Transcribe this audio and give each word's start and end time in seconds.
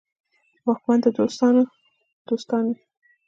واکمنان 0.67 0.99
د 1.03 1.07
دوستانو 1.17 1.61
دوستان 2.29 2.63
وي. 2.69 2.77